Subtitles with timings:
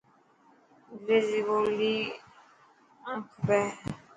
[0.91, 1.95] انگريزي ٻولي
[3.09, 3.61] آڻ کپي.